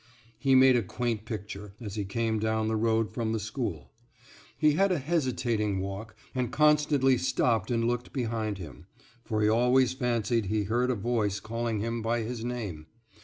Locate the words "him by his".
11.81-12.43